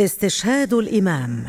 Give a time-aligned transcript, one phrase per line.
[0.00, 1.44] استشهاد الإمام.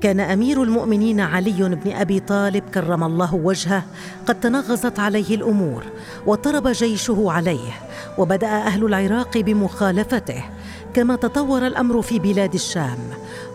[0.00, 3.84] كان أمير المؤمنين علي بن أبي طالب كرم الله وجهه
[4.26, 5.82] قد تنغصت عليه الأمور
[6.26, 7.72] وطرب جيشه عليه
[8.18, 10.44] وبدأ أهل العراق بمخالفته.
[10.94, 12.98] كما تطور الأمر في بلاد الشام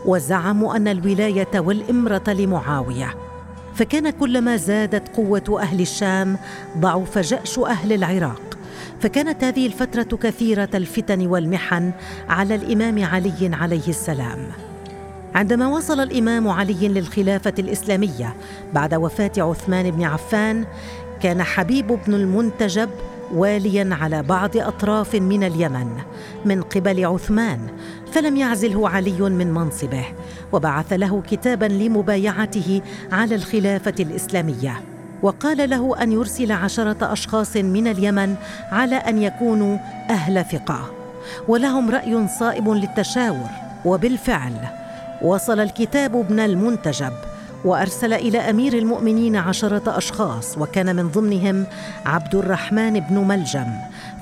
[0.06, 3.16] وزعموا أن الولاية والإمرة لمعاوية.
[3.76, 6.38] فكان كلما زادت قوة أهل الشام
[6.78, 8.49] ضعف جأش أهل العراق.
[9.02, 11.92] فكانت هذه الفترة كثيرة الفتن والمحن
[12.30, 14.48] على الإمام علي عليه السلام.
[15.36, 18.36] عندما وصل الإمام علي للخلافة الإسلامية
[18.74, 20.66] بعد وفاة عثمان بن عفان
[21.22, 22.90] كان حبيب بن المنتجب
[23.34, 25.88] واليا على بعض أطراف من اليمن
[26.46, 27.60] من قبل عثمان
[28.12, 30.06] فلم يعزله علي من منصبه
[30.52, 32.82] وبعث له كتابا لمبايعته
[33.12, 34.82] على الخلافة الإسلامية.
[35.22, 38.36] وقال له أن يرسل عشرة أشخاص من اليمن
[38.72, 39.78] على أن يكونوا
[40.10, 40.92] أهل ثقه
[41.48, 43.50] ولهم رأي صائب للتشاور.
[43.86, 44.54] وبالفعل
[45.22, 47.14] وصل الكتاب ابن المنتجب
[47.66, 51.66] وأرسل إلى أمير المؤمنين عشرة أشخاص وكان من ضمنهم
[52.06, 53.68] عبد الرحمن بن ملجم.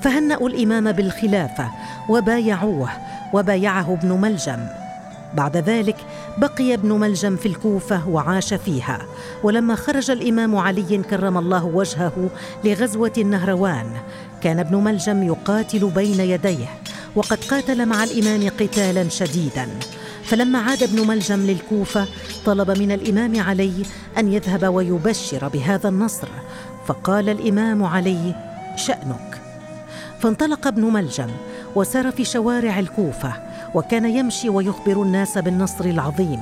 [0.02, 1.70] فهنأوا الإمام بالخلافة
[2.08, 2.88] وبايعوه
[3.32, 4.58] وبايعه ابن ملجم.
[5.34, 5.96] بعد ذلك
[6.38, 9.06] بقي ابن ملجم في الكوفة وعاش فيها.
[9.42, 12.30] ولما خرج الإمام علي كرم الله وجهه
[12.64, 13.86] لغزوة النهروان
[14.42, 16.68] كان ابن ملجم يقاتل بين يديه
[17.16, 19.68] وقد قاتل مع الإمام قتالا شديدا.
[20.24, 22.06] فلما عاد ابن ملجم للكوفة
[22.46, 23.72] طلب من الإمام علي
[24.18, 26.28] أن يذهب ويبشر بهذا النصر.
[26.86, 28.34] فقال الإمام علي
[28.76, 29.40] شأنك.
[30.20, 31.28] فانطلق ابن ملجم
[31.74, 33.32] وسار في شوارع الكوفة
[33.74, 36.40] وكان يمشي ويخبر الناس بالنصر العظيم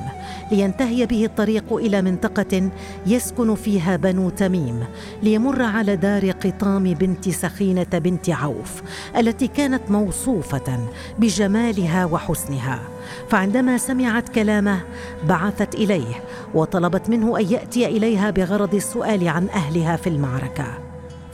[0.52, 2.70] لينتهي به الطريق إلى منطقة
[3.06, 4.84] يسكن فيها بنو تميم
[5.22, 8.83] ليمر على دار قطام بنت سخينة بنت عوف
[9.16, 10.80] التي كانت موصوفة
[11.18, 12.80] بجمالها وحسنها.
[13.28, 14.80] فعندما سمعت كلامه
[15.28, 16.14] بعثت إليه
[16.55, 20.86] وطلبت منه أن يأتي إليها بغرض السؤال عن أهلها في المعركة.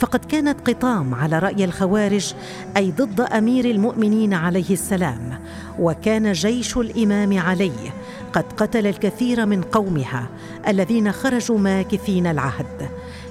[0.03, 2.35] فقد كانت قطام على رأي الخوارج
[2.77, 5.39] أي ضد أمير المؤمنين عليه السلام.
[5.79, 7.73] وكان جيش الإمام علي.
[8.33, 10.27] قد قتل الكثير من قومها
[10.69, 12.91] الذين خرجوا ماكثين العهد.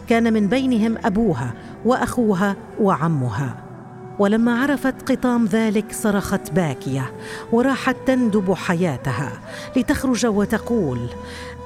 [0.10, 1.54] كان من بينهم أبوها
[1.86, 3.58] وأخوها وعمها.
[4.20, 7.12] ولما عرفت قطام ذلك صرخت باكية
[7.52, 9.31] وراحت تندب حياتها
[9.76, 11.00] لتخرج وتقول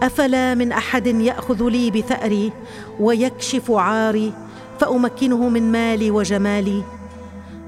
[0.04, 2.52] أفلا من أحد يأخذ لي بثأري
[3.00, 4.34] ويكشف عاري
[4.80, 6.84] فأمكنه من مالي وجمالي.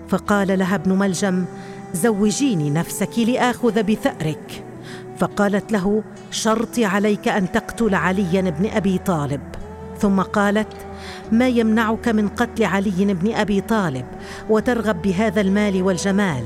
[0.07, 1.45] فقال لها ابن ملجم
[1.93, 4.63] زوجيني نفسك لآخذ بثأرك.
[5.17, 9.41] فقالت له شرطي عليك أن تقتل عليا بن أبي طالب.
[9.99, 10.67] ثم قالت
[11.31, 14.05] ما يمنعك من قتل علي بن أبي طالب
[14.49, 16.43] وترغب بهذا المال والجمال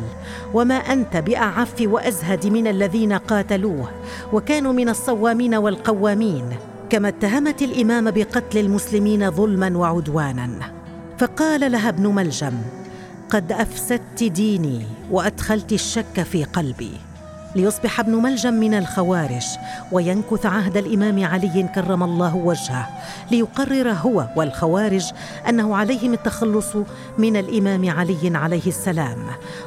[0.53, 3.89] وما أنت بأعف وأزهد من الذين قاتلوه
[4.33, 6.45] وكانوا من الصوامين والقوامين.
[6.91, 10.49] كما اتهمت الإمام بقتل المسلمين ظلما وعدوانا.
[11.17, 12.53] فقال لها ابن ملجم
[13.29, 16.91] قد أفسدت ديني وأدخلت الشك في قلبي.
[17.55, 19.45] ليصبح ابن ملجم من الخوارج
[19.91, 22.89] وينكث عهد الإمام علي كرم الله وجهه
[23.31, 25.11] ليقرر هو والخوارج
[25.49, 26.75] أنه عليهم التخلص
[27.17, 29.17] من الإمام علي عليه السلام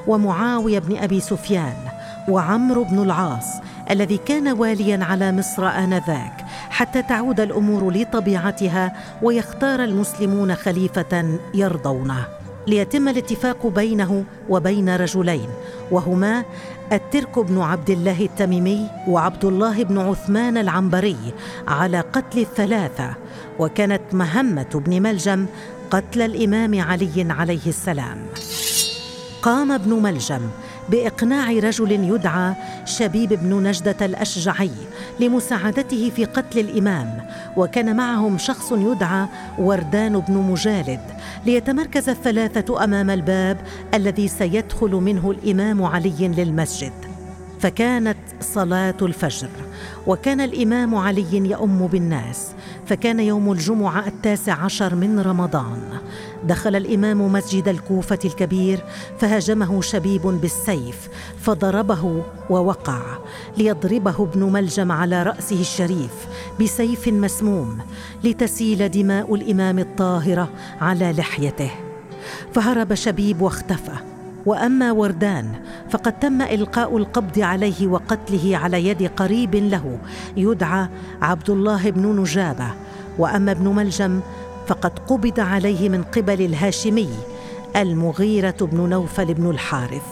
[0.07, 1.77] ومعاوية بن أبي سفيان
[2.29, 3.47] وعمرو بن العاص
[3.91, 6.44] الذي كان واليا على مصر آنذاك.
[6.75, 8.93] حتى تعود الأمور لطبيعتها
[9.23, 12.27] ويختار المسلمون خليفة يرضونه.
[12.67, 15.49] ليتم الاتفاق بينه وبين رجلين
[15.91, 16.45] وهما
[16.93, 21.17] الترك بن عبد الله التميمي وعبد الله بن عثمان العنبري
[21.69, 23.15] على قتل الثلاثة
[23.59, 25.47] وكانت مهمة بن ملجم
[25.91, 28.19] قتل الإمام علي عليه السلام.
[29.43, 30.41] قام ابن ملجم
[30.89, 34.71] بإقناع رجل يدعى شبيب بن نجدة الأشجعي
[35.21, 39.27] لمساعدته في قتل الإمام وكان معهم شخص يدعى
[39.59, 41.01] وردان بن مجالد
[41.47, 43.57] ليتمركز الثلاثة أمام الباب
[43.95, 46.93] الذي سيدخل منه الإمام علي للمسجد.
[47.61, 49.49] فكانت صلاة الفجر
[50.07, 52.53] وكان الإمام علي يؤم بالناس
[52.87, 55.83] فكان يوم الجمعة التاسع عشر من رمضان.
[56.45, 58.85] دخل الإمام مسجد الكوفة الكبير
[59.19, 61.09] فهاجمه شبيب بالسيف
[61.41, 63.03] فضربه ووقع
[63.59, 66.29] ليضربه ابن ملجم على رأسه الشريف
[66.61, 67.79] بسيف مسموم
[68.25, 70.49] لتسيل دماء الإمام الطاهرة
[70.81, 71.71] على لحيته.
[72.55, 74.14] فهرب شبيب واختفى.
[74.47, 75.53] وأما وردان
[75.91, 79.99] فقد تم إلقاء القبض عليه وقتله على يد قريب له
[80.37, 80.89] يدعى
[81.23, 82.69] عبد الله بن نجابة.
[83.19, 84.21] وأما ابن ملجم
[84.67, 87.11] فقد قبض عليه من قبل الهاشمي
[87.77, 90.03] المغيرة بن نوفل بن الحارث.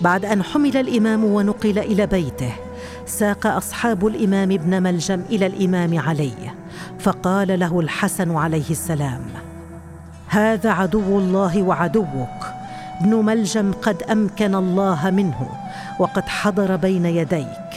[0.00, 2.52] بعد أن حمل الإمام ونقل إلى بيته
[3.06, 6.32] ساق أصحاب الإمام ابن ملجم إلى الإمام علي
[6.98, 9.20] فقال له الحسن عليه السلام
[10.28, 12.59] هذا عدو الله وعدوك
[13.00, 15.48] ابن ملجم قد أمكن الله منه
[15.98, 17.70] وقد حضر بين يديك.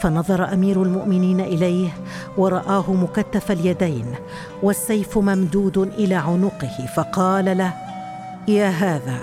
[0.00, 1.88] فنظر أمير المؤمنين إليه
[2.36, 4.06] ورآه مكتف اليدين
[4.62, 7.72] والسيف ممدود إلى عنقه فقال له
[8.48, 9.18] يا هذا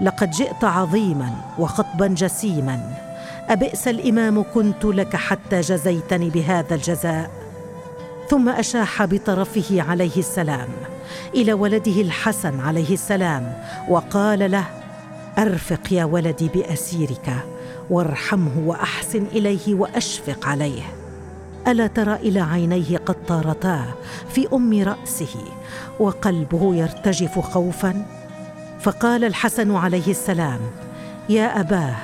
[0.00, 2.80] لقد جئت عظيما وخطبا جسيما.
[3.48, 7.30] أبئس الإمام كنت لك حتى جزيتني بهذا الجزاء.
[8.28, 10.68] ثم أشاح بطرفه عليه السلام.
[11.34, 13.52] إلى ولده الحسن عليه السلام
[13.88, 14.64] وقال له
[15.38, 17.36] أرفق يا ولدي بأسيرك
[17.90, 20.82] وارحمه وأحسن إليه وأشفق عليه.
[21.68, 23.84] ألا ترى إلى عينيه قد طارتا
[24.28, 25.34] في أم رأسه
[26.00, 28.06] وقلبه يرتجف خوفا؟
[28.80, 30.60] فقال الحسن عليه السلام
[31.28, 31.96] يا أباه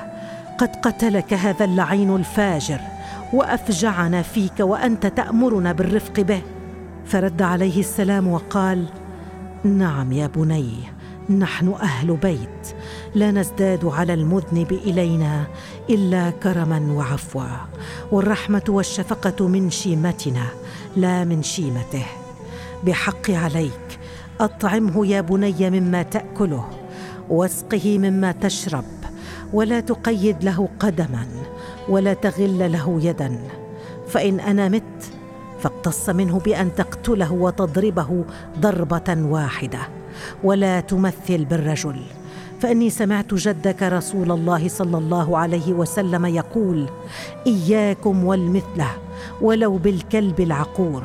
[0.58, 2.80] قد قتلك هذا اللعين الفاجر
[3.32, 6.42] وأفجعنا فيك وأنت تأمرنا بالرفق به.
[7.06, 8.84] فرد عليه السلام وقال
[9.64, 10.72] نعم يا بني
[11.30, 12.76] نحن أهل بيت
[13.14, 15.46] لا نزداد على المذنب إلينا
[15.90, 17.42] إلا كرما وعفوا
[18.12, 20.46] والرحمة والشفقة من شيمتنا
[20.96, 22.06] لا من شيمته.
[22.84, 23.98] بحق عليك
[24.40, 26.68] أطعمه يا بني مما تأكله
[27.28, 28.84] واسقه مما تشرب
[29.52, 31.26] ولا تقيد له قدما
[31.88, 33.38] ولا تغل له يدا
[34.08, 34.95] فإن أنا مت
[35.60, 38.24] فاقتص منه بأن تقتله وتضربه
[38.60, 39.78] ضربة واحدة.
[40.44, 42.00] ولا تمثل بالرجل.
[42.60, 46.88] فإني سمعت جدك رسول الله صلى الله عليه وسلم يقول
[47.46, 48.88] إياكم والمثلة
[49.40, 51.02] ولو بالكلب العقور.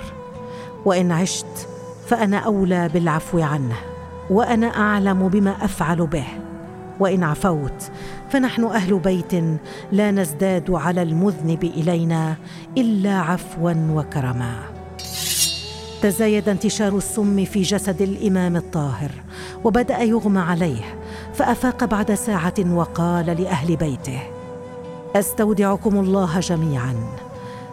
[0.86, 1.68] وإن عشت
[2.08, 3.76] فأنا أولى بالعفو عنه
[4.30, 6.28] وأنا أعلم بما أفعل به.
[7.02, 7.92] وإن عفوت.
[8.30, 9.34] فنحن أهل بيت
[9.92, 12.36] لا نزداد على المذنب إلينا
[12.78, 14.56] إلا عفوا وكرما.
[16.02, 19.12] تزايد انتشار السم في جسد الإمام الطاهر
[19.64, 20.84] وبدأ يغمى عليه
[21.34, 24.20] فأفاق بعد ساعة وقال لأهل بيته
[25.16, 26.96] أستودعكم الله جميعا.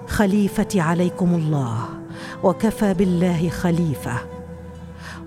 [0.09, 1.89] خليفتي عليكم الله
[2.43, 4.38] وكفى بالله خليفة.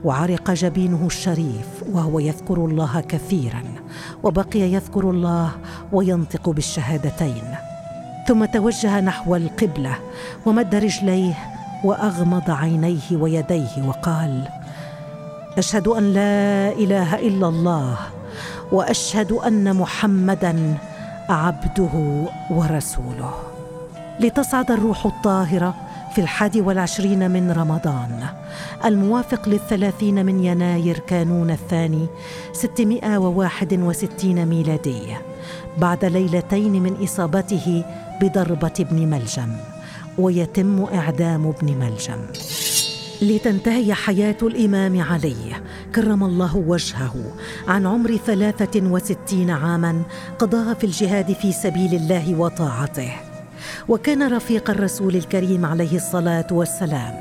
[0.04, 3.64] وعرق جبينه الشريف وهو يذكر الله كثيرا
[4.24, 5.52] وبقي يذكر الله
[5.92, 7.44] وينطق بالشهادتين.
[8.28, 9.96] ثم توجه نحو القبلة
[10.46, 11.34] ومد رجليه
[11.84, 14.48] وأغمض عينيه ويديه وقال
[15.58, 17.98] أشهد أن لا إله إلا الله
[18.72, 20.78] وأشهد أن محمدا
[21.30, 23.34] عبده ورسوله.
[24.20, 25.76] لتصعد الروح الطاهرة
[26.16, 28.24] في الحادي والعشرين من رمضان.
[28.86, 32.08] الموافق للثلاثين من يناير كانون الثاني
[32.54, 35.22] ستمائة وواحد وستين ميلادية
[35.78, 37.84] بعد ليلتين من إصابته
[38.22, 39.50] بضربة ابن ملجم
[40.18, 42.20] ويتم إعدام ابن ملجم.
[43.22, 45.56] لتنتهي حياة الإمام علي
[45.96, 47.16] كرم الله وجهه
[47.68, 50.02] عن عمر ثلاثة وستين عاما
[50.40, 53.31] قضاها في الجهاد في سبيل الله وطاعته.
[53.88, 57.16] وكان رفيق الرسول الكريم عليه الصلاة والسلام.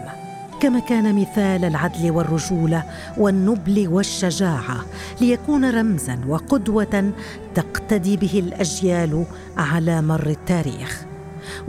[0.60, 2.82] كما كان مثال العدل والرجولة
[3.16, 4.84] والنبل والشجاعة
[5.20, 7.12] ليكون رمزا وقدوه
[7.54, 9.24] تقتدي به الأجيال
[9.56, 11.05] على مر التاريخ.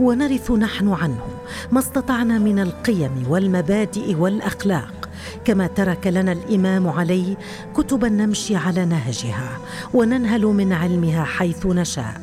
[0.00, 1.26] ونرث نحن عنه
[1.72, 5.08] ما استطعنا من القيم والمبادئ والأخلاق
[5.44, 7.36] كما ترك لنا الإمام علي
[7.76, 9.58] كتبا نمشي على نهجها
[9.94, 12.20] وننهل من علمها حيث نشاء.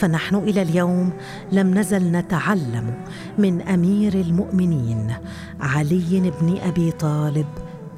[0.00, 1.12] فنحن إلى اليوم
[1.52, 2.94] لم نزل نتعلم
[3.38, 5.14] من أمير المؤمنين
[5.60, 7.46] علي بن أبي طالب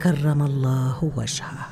[0.02, 1.71] كرم الله وجهه.